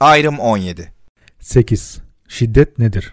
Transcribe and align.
Ayrım 0.00 0.38
17 0.38 0.92
8. 1.40 2.00
Şiddet 2.28 2.78
nedir? 2.78 3.12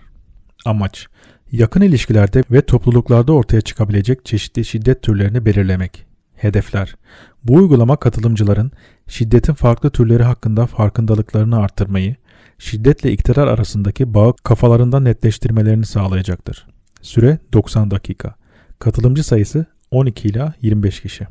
Amaç 0.65 1.07
Yakın 1.51 1.81
ilişkilerde 1.81 2.43
ve 2.51 2.61
topluluklarda 2.61 3.33
ortaya 3.33 3.61
çıkabilecek 3.61 4.25
çeşitli 4.25 4.65
şiddet 4.65 5.01
türlerini 5.01 5.45
belirlemek. 5.45 6.05
Hedefler 6.35 6.95
Bu 7.43 7.53
uygulama 7.53 7.97
katılımcıların 7.97 8.71
şiddetin 9.07 9.53
farklı 9.53 9.89
türleri 9.89 10.23
hakkında 10.23 10.65
farkındalıklarını 10.67 11.57
artırmayı, 11.57 12.15
şiddetle 12.57 13.11
iktidar 13.11 13.47
arasındaki 13.47 14.13
bağı 14.13 14.33
kafalarında 14.43 14.99
netleştirmelerini 14.99 15.85
sağlayacaktır. 15.85 16.67
Süre 17.01 17.39
90 17.53 17.91
dakika. 17.91 18.35
Katılımcı 18.79 19.23
sayısı 19.23 19.65
12 19.91 20.27
ila 20.27 20.53
25 20.61 21.01
kişi. 21.01 21.27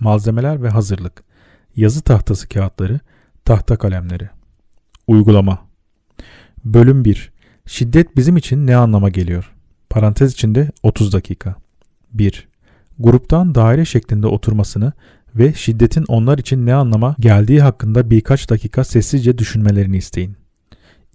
Malzemeler 0.00 0.62
ve 0.62 0.68
hazırlık. 0.68 1.24
Yazı 1.76 2.02
tahtası 2.02 2.48
kağıtları, 2.48 3.00
tahta 3.44 3.76
kalemleri. 3.76 4.28
Uygulama 5.06 5.58
Bölüm 6.64 7.04
1 7.04 7.32
Şiddet 7.66 8.16
bizim 8.16 8.36
için 8.36 8.66
ne 8.66 8.76
anlama 8.76 9.08
geliyor? 9.08 9.52
Parantez 9.90 10.32
içinde 10.32 10.70
30 10.82 11.12
dakika. 11.12 11.54
1. 12.12 12.48
Gruptan 12.98 13.54
daire 13.54 13.84
şeklinde 13.84 14.26
oturmasını 14.26 14.92
ve 15.34 15.54
şiddetin 15.54 16.04
onlar 16.08 16.38
için 16.38 16.66
ne 16.66 16.74
anlama 16.74 17.16
geldiği 17.20 17.62
hakkında 17.62 18.10
birkaç 18.10 18.50
dakika 18.50 18.84
sessizce 18.84 19.38
düşünmelerini 19.38 19.96
isteyin. 19.96 20.36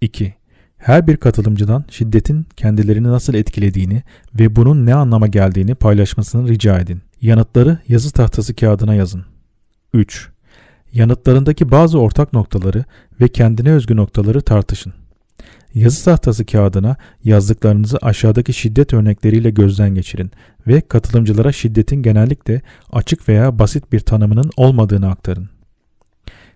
2. 0.02 0.34
Her 0.78 1.08
bir 1.08 1.18
katılımcıdan 1.18 1.86
şiddetin 1.90 2.48
kendilerini 2.58 3.08
nasıl 3.08 3.34
etkilediğini 3.34 4.04
ve 4.40 4.56
bunun 4.56 4.86
ne 4.86 4.96
anlama 4.96 5.28
geldiğini 5.28 5.76
paylaşmasını 5.76 6.48
rica 6.48 6.80
edin. 6.80 7.02
Yanıtları 7.22 7.78
yazı 7.88 8.12
tahtası 8.12 8.56
kağıdına 8.56 8.96
yazın. 8.96 9.26
3. 9.94 10.30
Yanıtlarındaki 10.94 11.72
bazı 11.72 12.00
ortak 12.00 12.34
noktaları 12.34 12.86
ve 13.22 13.28
kendine 13.28 13.72
özgü 13.72 13.96
noktaları 13.96 14.42
tartışın. 14.42 14.94
Yazı 15.74 16.06
tahtası 16.06 16.46
kağıdına 16.46 16.96
yazdıklarınızı 17.24 17.98
aşağıdaki 18.02 18.54
şiddet 18.54 18.94
örnekleriyle 18.94 19.50
gözden 19.50 19.96
geçirin 19.96 20.32
ve 20.68 20.82
katılımcılara 20.82 21.52
şiddetin 21.52 22.04
genellikle 22.04 22.62
açık 22.92 23.30
veya 23.30 23.60
basit 23.60 23.92
bir 23.92 24.00
tanımının 24.00 24.50
olmadığını 24.58 25.10
aktarın. 25.10 25.50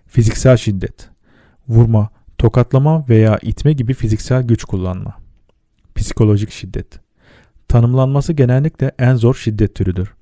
Fiziksel 0.06 0.56
şiddet 0.56 1.08
Vurma, 1.68 2.10
tokatlama 2.38 3.08
veya 3.08 3.38
itme 3.42 3.72
gibi 3.72 3.94
fiziksel 3.94 4.42
güç 4.42 4.64
kullanma. 4.64 5.14
Psikolojik 5.94 6.50
şiddet 6.50 6.86
Tanımlanması 7.68 8.32
genellikle 8.32 8.92
en 8.98 9.14
zor 9.14 9.34
şiddet 9.34 9.74
türüdür. 9.74 10.14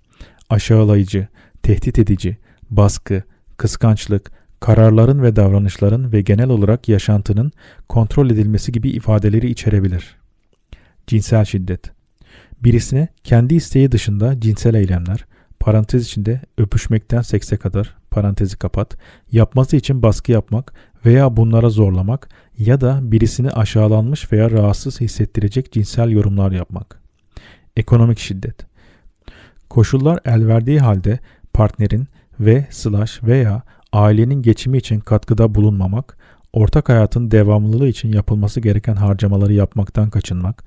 Aşağılayıcı, 0.50 1.28
tehdit 1.62 1.98
edici, 1.98 2.36
baskı, 2.70 3.22
kıskançlık, 3.56 4.31
kararların 4.61 5.22
ve 5.22 5.36
davranışların 5.36 6.12
ve 6.12 6.20
genel 6.20 6.48
olarak 6.48 6.89
yaşantının 6.89 7.53
kontrol 7.89 8.31
edilmesi 8.31 8.72
gibi 8.72 8.91
ifadeleri 8.91 9.50
içerebilir. 9.50 10.17
Cinsel 11.06 11.45
şiddet 11.45 11.91
Birisine 12.64 13.08
kendi 13.25 13.55
isteği 13.55 13.92
dışında 13.92 14.41
cinsel 14.41 14.75
eylemler, 14.75 15.25
parantez 15.61 16.06
içinde 16.06 16.41
öpüşmekten 16.58 17.23
sekse 17.23 17.56
kadar, 17.56 17.97
parantezi 18.11 18.56
kapat, 18.56 18.97
yapması 19.33 19.77
için 19.77 20.03
baskı 20.03 20.33
yapmak 20.33 20.73
veya 21.06 21.36
bunlara 21.36 21.70
zorlamak 21.70 22.28
ya 22.58 22.80
da 22.80 23.00
birisini 23.03 23.50
aşağılanmış 23.50 24.33
veya 24.33 24.50
rahatsız 24.50 25.00
hissettirecek 25.00 25.73
cinsel 25.73 26.11
yorumlar 26.11 26.53
yapmak. 26.53 27.03
Ekonomik 27.77 28.19
şiddet 28.19 28.67
Koşullar 29.70 30.20
el 30.25 30.47
verdiği 30.47 30.80
halde 30.80 31.19
partnerin 31.53 32.06
ve 32.41 32.66
slash 32.70 33.22
veya 33.22 33.62
ailenin 33.92 34.42
geçimi 34.42 34.78
için 34.78 35.00
katkıda 35.00 35.55
bulunmamak, 35.55 36.19
ortak 36.52 36.89
hayatın 36.89 37.30
devamlılığı 37.30 37.89
için 37.89 38.12
yapılması 38.12 38.61
gereken 38.61 38.97
harcamaları 38.97 39.52
yapmaktan 39.52 40.11
kaçınmak, 40.11 40.64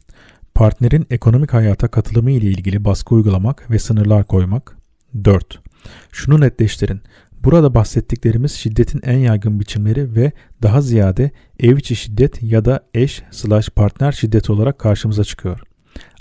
partnerin 0.55 1.07
ekonomik 1.09 1.53
hayata 1.53 1.87
katılımı 1.87 2.31
ile 2.31 2.47
ilgili 2.47 2.85
baskı 2.85 3.15
uygulamak 3.15 3.71
ve 3.71 3.79
sınırlar 3.79 4.23
koymak. 4.23 4.77
4. 5.25 5.59
Şunu 6.11 6.41
netleştirin. 6.41 7.01
Burada 7.43 7.73
bahsettiklerimiz 7.73 8.51
şiddetin 8.51 9.01
en 9.03 9.17
yaygın 9.17 9.59
biçimleri 9.59 10.15
ve 10.15 10.31
daha 10.63 10.81
ziyade 10.81 11.31
ev 11.59 11.77
içi 11.77 11.95
şiddet 11.95 12.43
ya 12.43 12.65
da 12.65 12.79
eş 12.93 13.23
slash 13.31 13.69
partner 13.69 14.11
şiddet 14.11 14.49
olarak 14.49 14.79
karşımıza 14.79 15.23
çıkıyor. 15.23 15.61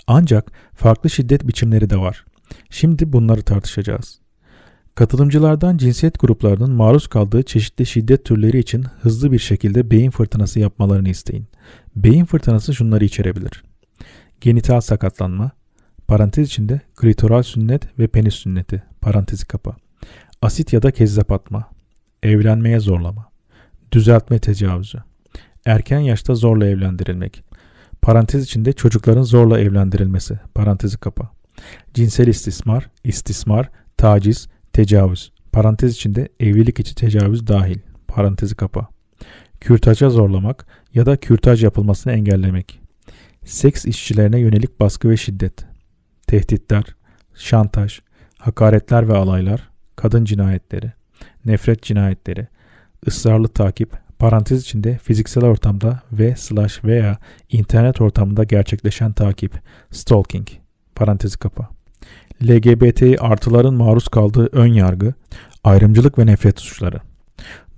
Ancak 0.07 0.51
farklı 0.75 1.09
şiddet 1.09 1.47
biçimleri 1.47 1.89
de 1.89 1.97
var. 1.97 2.25
Şimdi 2.69 3.13
bunları 3.13 3.41
tartışacağız. 3.41 4.24
Katılımcılardan 4.95 5.77
cinsiyet 5.77 6.19
gruplarının 6.19 6.71
maruz 6.71 7.07
kaldığı 7.07 7.43
çeşitli 7.43 7.85
şiddet 7.85 8.25
türleri 8.25 8.59
için 8.59 8.85
hızlı 9.01 9.31
bir 9.31 9.39
şekilde 9.39 9.91
beyin 9.91 10.11
fırtınası 10.11 10.59
yapmalarını 10.59 11.09
isteyin. 11.09 11.47
Beyin 11.95 12.25
fırtınası 12.25 12.75
şunları 12.75 13.05
içerebilir. 13.05 13.63
Genital 14.41 14.81
sakatlanma, 14.81 15.51
parantez 16.07 16.47
içinde 16.47 16.81
klitoral 16.95 17.43
sünnet 17.43 17.99
ve 17.99 18.07
penis 18.07 18.33
sünneti, 18.33 18.83
parantezi 19.01 19.45
kapa. 19.45 19.75
Asit 20.41 20.73
ya 20.73 20.81
da 20.81 20.91
kezzap 20.91 21.31
atma, 21.31 21.69
evlenmeye 22.23 22.79
zorlama, 22.79 23.29
düzeltme 23.91 24.39
tecavüzü, 24.39 24.97
erken 25.65 25.99
yaşta 25.99 26.35
zorla 26.35 26.65
evlendirilmek, 26.65 27.43
parantez 28.01 28.43
içinde 28.43 28.73
çocukların 28.73 29.23
zorla 29.23 29.59
evlendirilmesi, 29.59 30.39
parantezi 30.53 30.97
kapa. 30.97 31.31
Cinsel 31.93 32.27
istismar, 32.27 32.89
istismar, 33.03 33.69
taciz, 33.97 34.47
Tecavüz. 34.75 35.31
Parantez 35.51 35.95
içinde 35.95 36.29
evlilik 36.39 36.79
içi 36.79 36.95
tecavüz 36.95 37.47
dahil. 37.47 37.79
Parantezi 38.07 38.55
kapa. 38.55 38.87
Kürtaja 39.59 40.09
zorlamak 40.09 40.65
ya 40.93 41.05
da 41.05 41.17
kürtaj 41.17 41.63
yapılmasını 41.63 42.13
engellemek. 42.13 42.79
Seks 43.45 43.85
işçilerine 43.85 44.39
yönelik 44.39 44.79
baskı 44.79 45.09
ve 45.09 45.17
şiddet. 45.17 45.65
Tehditler, 46.27 46.83
şantaj, 47.35 47.99
hakaretler 48.37 49.07
ve 49.07 49.17
alaylar, 49.17 49.69
kadın 49.95 50.25
cinayetleri, 50.25 50.91
nefret 51.45 51.83
cinayetleri, 51.83 52.47
ısrarlı 53.07 53.47
takip, 53.47 53.91
parantez 54.19 54.61
içinde 54.61 54.97
fiziksel 54.97 55.45
ortamda 55.45 56.01
ve 56.11 56.35
slash 56.35 56.83
veya 56.83 57.17
internet 57.51 58.01
ortamında 58.01 58.43
gerçekleşen 58.43 59.13
takip, 59.13 59.61
stalking, 59.91 60.47
parantezi 60.95 61.39
kapa. 61.39 61.74
LGBT 62.43 63.03
artıların 63.19 63.73
maruz 63.73 64.07
kaldığı 64.07 64.49
ön 64.51 64.73
yargı, 64.73 65.13
ayrımcılık 65.63 66.19
ve 66.19 66.25
nefret 66.25 66.59
suçları. 66.59 66.99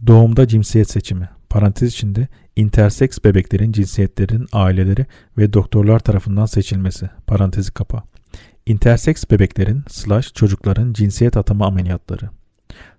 Doğumda 0.07 0.47
cinsiyet 0.47 0.89
seçimi, 0.89 1.29
parantez 1.49 1.93
içinde 1.93 2.27
interseks 2.55 3.17
bebeklerin 3.23 3.71
cinsiyetlerin 3.71 4.45
aileleri 4.53 5.05
ve 5.37 5.53
doktorlar 5.53 5.99
tarafından 5.99 6.45
seçilmesi, 6.45 7.09
parantezi 7.27 7.73
kapa. 7.73 8.03
Interseks 8.65 9.23
bebeklerin 9.31 9.83
slash 9.89 10.33
çocukların 10.33 10.93
cinsiyet 10.93 11.37
atama 11.37 11.67
ameliyatları. 11.67 12.29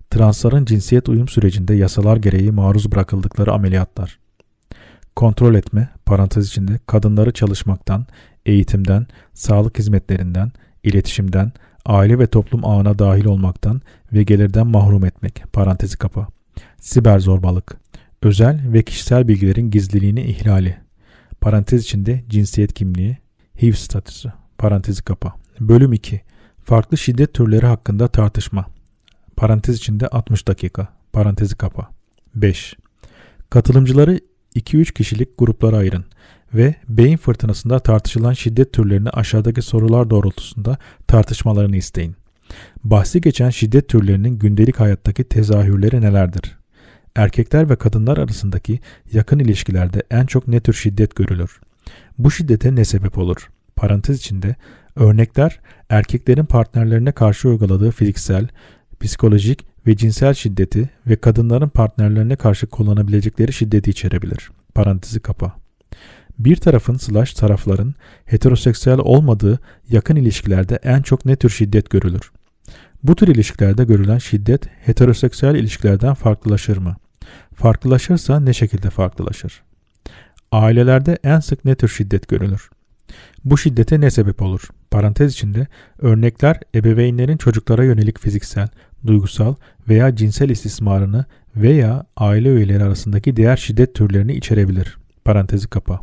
Transların 0.09 0.65
cinsiyet 0.65 1.09
uyum 1.09 1.27
sürecinde 1.27 1.73
yasalar 1.73 2.17
gereği 2.17 2.51
maruz 2.51 2.91
bırakıldıkları 2.91 3.51
ameliyatlar. 3.53 4.19
Kontrol 5.15 5.55
etme, 5.55 5.89
parantez 6.05 6.47
içinde 6.47 6.79
kadınları 6.87 7.31
çalışmaktan, 7.31 8.05
eğitimden, 8.45 9.07
sağlık 9.33 9.79
hizmetlerinden, 9.79 10.51
iletişimden, 10.83 11.51
aile 11.85 12.19
ve 12.19 12.27
toplum 12.27 12.65
ağına 12.65 12.99
dahil 12.99 13.25
olmaktan 13.25 13.81
ve 14.13 14.23
gelirden 14.23 14.67
mahrum 14.67 15.05
etmek. 15.05 15.43
Parantezi 15.53 15.97
kapa. 15.97 16.27
Siber 16.77 17.19
zorbalık. 17.19 17.77
Özel 18.21 18.73
ve 18.73 18.83
kişisel 18.83 19.27
bilgilerin 19.27 19.71
gizliliğini 19.71 20.21
ihlali. 20.21 20.77
Parantez 21.41 21.83
içinde 21.83 22.23
cinsiyet 22.29 22.73
kimliği, 22.73 23.17
HIV 23.61 23.73
statüsü. 23.73 24.31
Parantezi 24.57 25.03
kapa. 25.03 25.33
Bölüm 25.59 25.93
2. 25.93 26.21
Farklı 26.63 26.97
şiddet 26.97 27.33
türleri 27.33 27.65
hakkında 27.65 28.07
tartışma. 28.07 28.65
Parantez 29.35 29.77
içinde 29.77 30.07
60 30.07 30.47
dakika. 30.47 30.87
Parantezi 31.13 31.55
kapa. 31.57 31.89
5. 32.35 32.75
Katılımcıları 33.49 34.19
2-3 34.59 34.93
kişilik 34.93 35.37
gruplara 35.37 35.77
ayırın 35.77 36.05
ve 36.53 36.75
beyin 36.89 37.17
fırtınasında 37.17 37.79
tartışılan 37.79 38.33
şiddet 38.33 38.73
türlerini 38.73 39.09
aşağıdaki 39.09 39.61
sorular 39.61 40.09
doğrultusunda 40.09 40.77
tartışmalarını 41.07 41.75
isteyin. 41.75 42.15
Bahsi 42.83 43.21
geçen 43.21 43.49
şiddet 43.49 43.89
türlerinin 43.89 44.39
gündelik 44.39 44.79
hayattaki 44.79 45.23
tezahürleri 45.23 46.01
nelerdir? 46.01 46.57
Erkekler 47.15 47.69
ve 47.69 47.75
kadınlar 47.75 48.17
arasındaki 48.17 48.79
yakın 49.13 49.39
ilişkilerde 49.39 50.03
en 50.11 50.25
çok 50.25 50.47
ne 50.47 50.59
tür 50.59 50.73
şiddet 50.73 51.15
görülür? 51.15 51.59
Bu 52.17 52.31
şiddete 52.31 52.75
ne 52.75 52.85
sebep 52.85 53.17
olur? 53.17 53.49
Parantez 53.75 54.17
içinde 54.17 54.55
örnekler 54.95 55.59
erkeklerin 55.89 56.45
partnerlerine 56.45 57.11
karşı 57.11 57.49
uyguladığı 57.49 57.91
fiziksel, 57.91 58.47
psikolojik 58.99 59.68
ve 59.87 59.97
cinsel 59.97 60.33
şiddeti 60.33 60.89
ve 61.07 61.15
kadınların 61.15 61.69
partnerlerine 61.69 62.35
karşı 62.35 62.67
kullanabilecekleri 62.67 63.53
şiddeti 63.53 63.91
içerebilir. 63.91 64.49
Parantezi 64.75 65.19
kapa 65.19 65.59
bir 66.39 66.55
tarafın 66.55 66.97
slash 66.97 67.33
tarafların 67.33 67.95
heteroseksüel 68.25 68.99
olmadığı 68.99 69.59
yakın 69.89 70.15
ilişkilerde 70.15 70.79
en 70.83 71.01
çok 71.01 71.25
ne 71.25 71.35
tür 71.35 71.49
şiddet 71.49 71.89
görülür? 71.89 72.31
Bu 73.03 73.15
tür 73.15 73.27
ilişkilerde 73.27 73.83
görülen 73.83 74.17
şiddet 74.17 74.65
heteroseksüel 74.85 75.55
ilişkilerden 75.55 76.13
farklılaşır 76.13 76.77
mı? 76.77 76.95
Farklılaşırsa 77.55 78.39
ne 78.39 78.53
şekilde 78.53 78.89
farklılaşır? 78.89 79.61
Ailelerde 80.51 81.17
en 81.23 81.39
sık 81.39 81.65
ne 81.65 81.75
tür 81.75 81.87
şiddet 81.87 82.27
görülür? 82.27 82.69
Bu 83.45 83.57
şiddete 83.57 84.01
ne 84.01 84.11
sebep 84.11 84.41
olur? 84.41 84.61
Parantez 84.91 85.33
içinde 85.33 85.67
örnekler 85.99 86.59
ebeveynlerin 86.75 87.37
çocuklara 87.37 87.83
yönelik 87.83 88.19
fiziksel, 88.19 88.67
duygusal 89.07 89.55
veya 89.89 90.15
cinsel 90.15 90.49
istismarını 90.49 91.25
veya 91.55 92.05
aile 92.17 92.49
üyeleri 92.49 92.83
arasındaki 92.83 93.35
diğer 93.35 93.57
şiddet 93.57 93.95
türlerini 93.95 94.33
içerebilir. 94.33 94.97
Parantezi 95.25 95.67
kapa. 95.67 95.99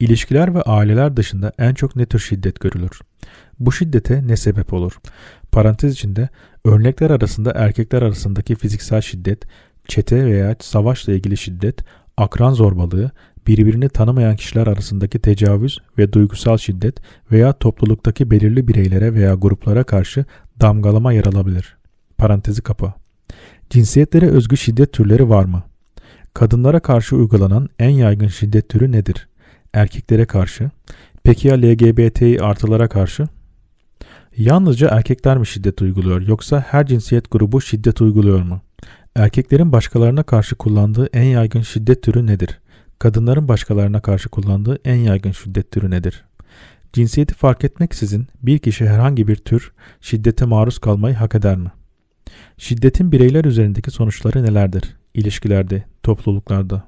İlişkiler 0.00 0.54
ve 0.54 0.62
aileler 0.62 1.16
dışında 1.16 1.52
en 1.58 1.74
çok 1.74 1.96
ne 1.96 2.06
tür 2.06 2.18
şiddet 2.18 2.60
görülür? 2.60 3.00
Bu 3.58 3.72
şiddete 3.72 4.26
ne 4.26 4.36
sebep 4.36 4.72
olur? 4.72 4.98
Parantez 5.52 5.92
içinde 5.92 6.28
örnekler 6.64 7.10
arasında 7.10 7.52
erkekler 7.54 8.02
arasındaki 8.02 8.54
fiziksel 8.54 9.00
şiddet, 9.00 9.42
çete 9.88 10.26
veya 10.26 10.56
savaşla 10.60 11.12
ilgili 11.12 11.36
şiddet, 11.36 11.84
akran 12.16 12.52
zorbalığı, 12.52 13.10
birbirini 13.46 13.88
tanımayan 13.88 14.36
kişiler 14.36 14.66
arasındaki 14.66 15.18
tecavüz 15.18 15.78
ve 15.98 16.12
duygusal 16.12 16.56
şiddet 16.56 16.96
veya 17.32 17.52
topluluktaki 17.52 18.30
belirli 18.30 18.68
bireylere 18.68 19.14
veya 19.14 19.34
gruplara 19.34 19.84
karşı 19.84 20.24
damgalama 20.60 21.12
yer 21.12 21.24
alabilir. 21.24 21.76
Parantezi 22.24 22.62
kapa. 22.62 22.94
Cinsiyetlere 23.70 24.26
özgü 24.26 24.56
şiddet 24.56 24.92
türleri 24.92 25.28
var 25.28 25.44
mı? 25.44 25.62
Kadınlara 26.34 26.80
karşı 26.80 27.16
uygulanan 27.16 27.68
en 27.78 27.88
yaygın 27.88 28.28
şiddet 28.28 28.68
türü 28.68 28.92
nedir? 28.92 29.28
Erkeklere 29.72 30.24
karşı. 30.24 30.70
Peki 31.22 31.48
ya 31.48 31.54
LGBTİ 31.54 32.42
artılara 32.42 32.88
karşı? 32.88 33.26
Yalnızca 34.36 34.88
erkekler 34.88 35.38
mi 35.38 35.46
şiddet 35.46 35.82
uyguluyor 35.82 36.20
yoksa 36.20 36.60
her 36.60 36.86
cinsiyet 36.86 37.30
grubu 37.30 37.60
şiddet 37.60 38.00
uyguluyor 38.00 38.42
mu? 38.42 38.60
Erkeklerin 39.16 39.72
başkalarına 39.72 40.22
karşı 40.22 40.56
kullandığı 40.56 41.06
en 41.12 41.24
yaygın 41.24 41.62
şiddet 41.62 42.02
türü 42.02 42.26
nedir? 42.26 42.60
Kadınların 42.98 43.48
başkalarına 43.48 44.00
karşı 44.00 44.28
kullandığı 44.28 44.78
en 44.84 44.96
yaygın 44.96 45.32
şiddet 45.32 45.70
türü 45.70 45.90
nedir? 45.90 46.24
Cinsiyeti 46.92 47.34
fark 47.34 47.64
etmeksizin 47.64 48.26
bir 48.42 48.58
kişi 48.58 48.88
herhangi 48.88 49.28
bir 49.28 49.36
tür 49.36 49.72
şiddete 50.00 50.44
maruz 50.44 50.78
kalmayı 50.78 51.14
hak 51.14 51.34
eder 51.34 51.56
mi? 51.56 51.70
Şiddetin 52.58 53.12
bireyler 53.12 53.44
üzerindeki 53.44 53.90
sonuçları 53.90 54.42
nelerdir? 54.42 54.96
İlişkilerde, 55.14 55.84
topluluklarda. 56.02 56.84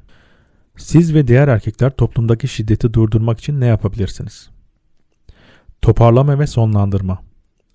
Siz 0.77 1.15
ve 1.15 1.29
diğer 1.29 1.49
erkekler 1.49 1.91
toplumdaki 1.91 2.49
şiddeti 2.49 2.94
durdurmak 2.94 3.38
için 3.38 3.61
ne 3.61 3.67
yapabilirsiniz? 3.67 4.50
Toparlama 5.83 6.38
ve 6.38 6.47
sonlandırma. 6.47 7.19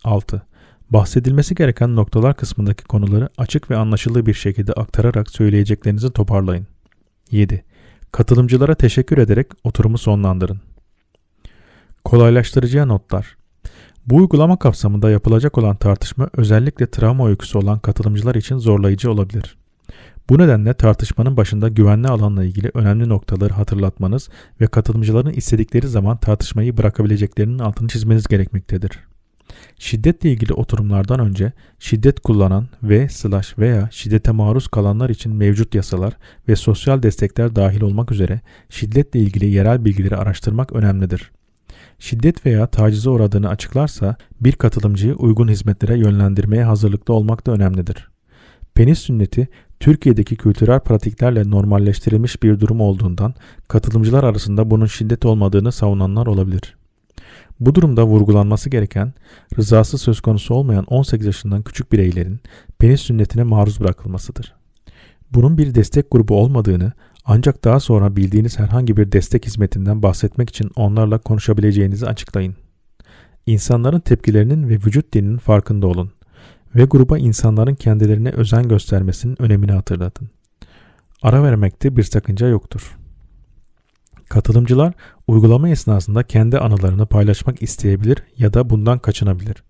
6. 0.04 0.42
Bahsedilmesi 0.90 1.56
gereken 1.56 1.96
noktalar 1.96 2.36
kısmındaki 2.36 2.84
konuları 2.84 3.30
açık 3.38 3.72
ve 3.72 3.78
anlaşılır 3.78 4.26
bir 4.26 4.34
şekilde 4.34 4.74
aktararak 4.74 5.30
söyleyeceklerinizi 5.30 6.12
toparlayın. 6.12 6.68
7. 7.32 7.64
Katılımcılara 8.12 8.76
teşekkür 8.76 9.18
ederek 9.18 9.48
oturumu 9.64 9.98
sonlandırın. 9.98 10.62
Kolaylaştırıcıya 12.06 12.86
notlar. 12.86 13.36
Bu 14.08 14.16
uygulama 14.16 14.60
kapsamında 14.60 15.10
yapılacak 15.10 15.58
olan 15.58 15.76
tartışma 15.76 16.30
özellikle 16.34 16.92
travma 16.92 17.30
öyküsü 17.30 17.58
olan 17.58 17.80
katılımcılar 17.80 18.36
için 18.36 18.58
zorlayıcı 18.58 19.12
olabilir. 19.12 19.58
Bu 20.30 20.38
nedenle 20.38 20.74
tartışmanın 20.74 21.38
başında 21.38 21.68
güvenli 21.68 22.08
alanla 22.08 22.44
ilgili 22.44 22.72
önemli 22.74 23.10
noktaları 23.10 23.54
hatırlatmanız 23.54 24.30
ve 24.62 24.68
katılımcıların 24.68 25.34
istedikleri 25.34 25.88
zaman 25.88 26.18
tartışmayı 26.18 26.78
bırakabileceklerinin 26.78 27.60
altını 27.60 27.88
çizmeniz 27.88 28.28
gerekmektedir. 28.28 29.00
Şiddetle 29.80 30.32
ilgili 30.32 30.54
oturumlardan 30.54 31.20
önce 31.20 31.52
şiddet 31.80 32.20
kullanan 32.20 32.68
ve 32.84 33.10
slash 33.10 33.58
veya 33.58 33.90
şiddete 33.92 34.32
maruz 34.32 34.68
kalanlar 34.68 35.10
için 35.10 35.36
mevcut 35.36 35.76
yasalar 35.76 36.18
ve 36.48 36.56
sosyal 36.56 37.04
destekler 37.04 37.56
dahil 37.56 37.82
olmak 37.82 38.12
üzere 38.12 38.42
şiddetle 38.70 39.20
ilgili 39.20 39.46
yerel 39.46 39.86
bilgileri 39.86 40.18
araştırmak 40.18 40.74
önemlidir. 40.74 41.32
Şiddet 42.02 42.46
veya 42.46 42.68
tacize 42.68 43.10
uğradığını 43.10 43.50
açıklarsa 43.50 44.16
bir 44.40 44.52
katılımcıyı 44.52 45.16
uygun 45.16 45.48
hizmetlere 45.48 45.98
yönlendirmeye 45.98 46.64
hazırlıklı 46.64 47.14
olmak 47.14 47.48
da 47.48 47.52
önemlidir. 47.52 48.10
Penis 48.74 49.00
sünneti 49.00 49.48
Türkiye'deki 49.80 50.36
kültürel 50.36 50.80
pratiklerle 50.80 51.50
normalleştirilmiş 51.50 52.44
bir 52.44 52.60
durum 52.60 52.82
olduğundan 52.82 53.34
katılımcılar 53.68 54.24
arasında 54.24 54.72
bunun 54.72 54.86
şiddet 54.86 55.26
olmadığını 55.26 55.72
savunanlar 55.72 56.28
olabilir. 56.28 56.76
Bu 57.60 57.76
durumda 57.76 58.06
vurgulanması 58.06 58.70
gereken 58.70 59.14
rızası 59.58 59.98
söz 59.98 60.22
konusu 60.22 60.54
olmayan 60.54 60.84
18 60.84 61.26
yaşından 61.26 61.62
küçük 61.62 61.92
bireylerin 61.92 62.40
penis 62.80 63.02
sünnetine 63.02 63.44
maruz 63.44 63.80
bırakılmasıdır. 63.80 64.54
Bunun 65.32 65.58
bir 65.58 65.76
destek 65.76 66.12
grubu 66.12 66.36
olmadığını 66.36 66.92
ancak 67.26 67.64
daha 67.64 67.80
sonra 67.80 68.16
bildiğiniz 68.16 68.60
herhangi 68.60 68.98
bir 68.98 69.12
destek 69.12 69.46
hizmetinden 69.46 70.04
bahsetmek 70.04 70.50
için 70.50 70.72
onlarla 70.76 71.18
konuşabileceğinizi 71.18 72.08
açıklayın. 72.08 72.56
İnsanların 73.46 74.00
tepkilerinin 74.00 74.70
ve 74.70 74.74
vücut 74.74 75.14
dilinin 75.14 75.38
farkında 75.38 75.88
olun 75.88 76.12
ve 76.76 76.84
gruba 76.84 77.18
insanların 77.18 77.76
kendilerine 77.76 78.30
özen 78.30 78.68
göstermesinin 78.68 79.42
önemini 79.42 79.72
hatırlatın. 79.72 80.30
Ara 81.22 81.44
vermekte 81.44 81.98
bir 81.98 82.04
sakınca 82.04 82.48
yoktur. 82.48 82.98
Katılımcılar 84.30 84.94
uygulama 85.28 85.70
esnasında 85.70 86.24
kendi 86.24 86.60
anılarını 86.60 87.06
paylaşmak 87.06 87.62
isteyebilir 87.62 88.24
ya 88.38 88.54
da 88.54 88.70
bundan 88.70 89.00
kaçınabilir. 89.00 89.64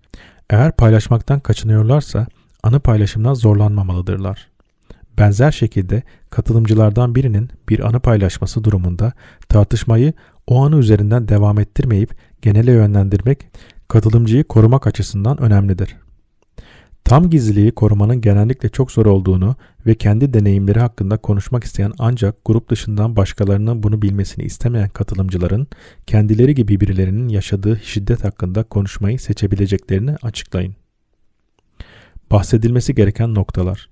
Eğer 0.50 0.72
paylaşmaktan 0.72 1.40
kaçınıyorlarsa 1.40 2.28
anı 2.64 2.80
paylaşımdan 2.80 3.34
zorlanmamalıdırlar. 3.34 4.50
Benzer 5.18 5.52
şekilde 5.52 6.04
katılımcılardan 6.30 7.16
birinin 7.16 7.50
bir 7.70 7.80
anı 7.88 8.00
paylaşması 8.00 8.64
durumunda 8.64 9.14
tartışmayı 9.50 10.14
o 10.48 10.66
anı 10.66 10.78
üzerinden 10.78 11.28
devam 11.28 11.60
ettirmeyip 11.60 12.16
genele 12.42 12.72
yönlendirmek 12.72 13.40
katılımcıyı 13.88 14.44
korumak 14.44 14.88
açısından 14.88 15.42
önemlidir. 15.42 15.96
Tam 17.04 17.30
gizliliği 17.30 17.72
korumanın 17.72 18.22
genellikle 18.22 18.70
çok 18.70 18.92
zor 18.92 19.06
olduğunu 19.06 19.56
ve 19.86 19.96
kendi 19.96 20.34
deneyimleri 20.34 20.80
hakkında 20.80 21.18
konuşmak 21.18 21.64
isteyen 21.64 21.92
ancak 22.00 22.46
grup 22.46 22.70
dışından 22.70 23.16
başkalarının 23.16 23.84
bunu 23.84 24.02
bilmesini 24.02 24.46
istemeyen 24.46 24.90
katılımcıların 24.90 25.68
kendileri 26.08 26.56
gibi 26.56 26.80
birilerinin 26.80 27.30
yaşadığı 27.30 27.80
şiddet 27.84 28.24
hakkında 28.24 28.64
konuşmayı 28.64 29.20
seçebileceklerini 29.20 30.16
açıklayın. 30.22 30.76
Bahsedilmesi 32.32 32.96
gereken 32.96 33.36
noktalar 33.36 33.91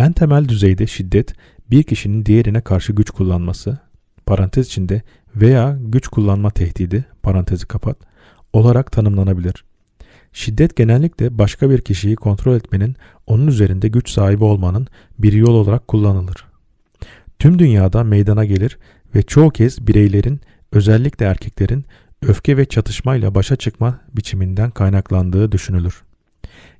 En 0.00 0.12
temel 0.12 0.48
düzeyde 0.48 0.86
şiddet 0.86 1.34
bir 1.70 1.82
kişinin 1.82 2.26
diğerine 2.26 2.60
karşı 2.60 2.92
güç 2.92 3.10
kullanması, 3.10 3.78
parantez 4.26 4.66
içinde 4.66 5.02
veya 5.36 5.78
güç 5.80 6.08
kullanma 6.08 6.50
tehdidi, 6.50 7.04
parantezi 7.22 7.66
kapat, 7.66 7.96
olarak 8.52 8.92
tanımlanabilir. 8.92 9.64
Şiddet 10.32 10.76
genellikle 10.76 11.38
başka 11.38 11.70
bir 11.70 11.80
kişiyi 11.80 12.16
kontrol 12.16 12.56
etmenin, 12.56 12.96
onun 13.26 13.46
üzerinde 13.46 13.88
güç 13.88 14.10
sahibi 14.10 14.44
olmanın 14.44 14.86
bir 15.18 15.32
yol 15.32 15.54
olarak 15.54 15.88
kullanılır. 15.88 16.44
Tüm 17.38 17.58
dünyada 17.58 18.04
meydana 18.04 18.44
gelir 18.44 18.78
ve 19.14 19.22
çoğu 19.22 19.50
kez 19.50 19.86
bireylerin, 19.86 20.40
özellikle 20.72 21.26
erkeklerin 21.26 21.84
öfke 22.22 22.56
ve 22.56 22.64
çatışmayla 22.64 23.34
başa 23.34 23.56
çıkma 23.56 24.00
biçiminden 24.16 24.70
kaynaklandığı 24.70 25.52
düşünülür. 25.52 26.02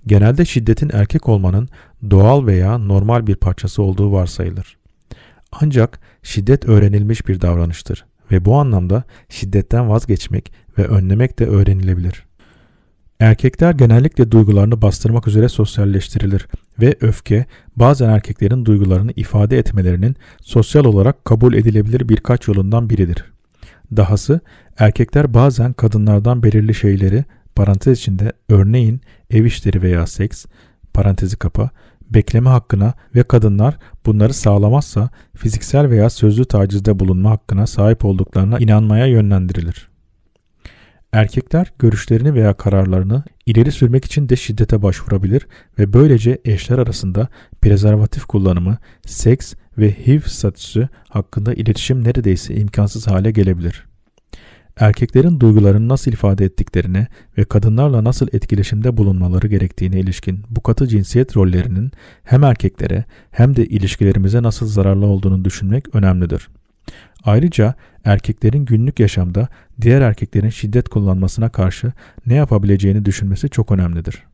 Genelde 0.06 0.44
şiddetin 0.44 0.90
erkek 0.92 1.28
olmanın 1.28 1.68
doğal 2.10 2.46
veya 2.46 2.78
normal 2.78 3.26
bir 3.26 3.36
parçası 3.36 3.82
olduğu 3.82 4.12
varsayılır. 4.12 4.76
Ancak 5.52 6.00
şiddet 6.22 6.68
öğrenilmiş 6.68 7.28
bir 7.28 7.40
davranıştır 7.40 8.04
ve 8.30 8.44
bu 8.44 8.56
anlamda 8.56 9.04
şiddetten 9.28 9.88
vazgeçmek 9.88 10.52
ve 10.78 10.84
önlemek 10.84 11.38
de 11.38 11.46
öğrenilebilir. 11.46 12.24
Erkekler 13.20 13.72
genellikle 13.72 14.30
duygularını 14.30 14.82
bastırmak 14.82 15.28
üzere 15.28 15.48
sosyalleştirilir 15.48 16.48
ve 16.80 16.96
öfke 17.00 17.46
bazen 17.76 18.08
erkeklerin 18.08 18.64
duygularını 18.64 19.12
ifade 19.16 19.58
etmelerinin 19.58 20.16
sosyal 20.42 20.84
olarak 20.84 21.24
kabul 21.24 21.54
edilebilir 21.54 22.08
birkaç 22.08 22.48
yolundan 22.48 22.90
biridir. 22.90 23.24
Dahası 23.96 24.40
erkekler 24.78 25.34
bazen 25.34 25.72
kadınlardan 25.72 26.42
belirli 26.42 26.74
şeyleri 26.74 27.24
parantez 27.54 27.98
içinde 27.98 28.32
örneğin 28.48 29.00
ev 29.30 29.44
işleri 29.44 29.82
veya 29.82 30.06
seks 30.06 30.46
parantezi 30.94 31.36
kapa 31.36 31.70
bekleme 32.10 32.50
hakkına 32.50 32.94
ve 33.14 33.22
kadınlar 33.22 33.78
bunları 34.06 34.34
sağlamazsa 34.34 35.10
fiziksel 35.36 35.90
veya 35.90 36.10
sözlü 36.10 36.44
tacizde 36.44 36.98
bulunma 36.98 37.30
hakkına 37.30 37.66
sahip 37.66 38.04
olduklarına 38.04 38.58
inanmaya 38.58 39.06
yönlendirilir. 39.06 39.90
Erkekler 41.12 41.72
görüşlerini 41.78 42.34
veya 42.34 42.54
kararlarını 42.54 43.22
ileri 43.46 43.72
sürmek 43.72 44.04
için 44.04 44.28
de 44.28 44.36
şiddete 44.36 44.82
başvurabilir 44.82 45.46
ve 45.78 45.92
böylece 45.92 46.38
eşler 46.44 46.78
arasında 46.78 47.28
prezervatif 47.62 48.24
kullanımı, 48.24 48.78
seks 49.06 49.54
ve 49.78 50.06
HIV 50.06 50.20
statüsü 50.20 50.88
hakkında 51.08 51.54
iletişim 51.54 52.04
neredeyse 52.04 52.54
imkansız 52.54 53.06
hale 53.06 53.30
gelebilir. 53.30 53.89
Erkeklerin 54.80 55.40
duygularını 55.40 55.88
nasıl 55.88 56.12
ifade 56.12 56.44
ettiklerine 56.44 57.06
ve 57.38 57.44
kadınlarla 57.44 58.04
nasıl 58.04 58.28
etkileşimde 58.32 58.96
bulunmaları 58.96 59.46
gerektiğine 59.46 60.00
ilişkin 60.00 60.42
bu 60.50 60.60
katı 60.62 60.86
cinsiyet 60.86 61.36
rollerinin 61.36 61.90
hem 62.24 62.44
erkeklere 62.44 63.04
hem 63.30 63.56
de 63.56 63.66
ilişkilerimize 63.66 64.42
nasıl 64.42 64.66
zararlı 64.66 65.06
olduğunu 65.06 65.44
düşünmek 65.44 65.94
önemlidir. 65.94 66.48
Ayrıca 67.24 67.74
erkeklerin 68.04 68.64
günlük 68.64 69.00
yaşamda 69.00 69.48
diğer 69.80 70.00
erkeklerin 70.00 70.50
şiddet 70.50 70.88
kullanmasına 70.88 71.48
karşı 71.48 71.92
ne 72.26 72.34
yapabileceğini 72.34 73.04
düşünmesi 73.04 73.48
çok 73.48 73.72
önemlidir. 73.72 74.29